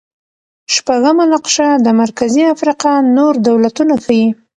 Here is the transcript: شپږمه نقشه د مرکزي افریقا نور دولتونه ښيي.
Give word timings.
شپږمه 0.75 1.25
نقشه 1.33 1.69
د 1.85 1.87
مرکزي 2.01 2.43
افریقا 2.55 2.93
نور 3.17 3.33
دولتونه 3.47 3.93
ښيي. 4.03 4.27